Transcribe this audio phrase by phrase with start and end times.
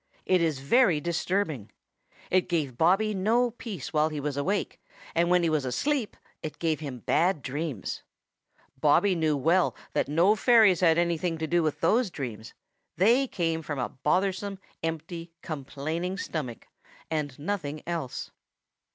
[0.25, 1.69] It is very disturbing.
[2.31, 4.81] It gave Bobby no peace while he was awake,
[5.13, 8.01] and when he was asleep it gave him bad dreams.
[8.79, 12.55] Bobby knew very well that no fairies had anything to do with those dreams;
[12.97, 16.67] they came from a bothersome, empty, complaining stomach
[17.11, 18.31] and nothing else.